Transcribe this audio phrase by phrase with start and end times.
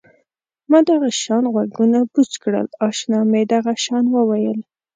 [0.69, 4.59] ما دغه شان غوږونه بوڅ کړل اشنا مې دغه شان وویل.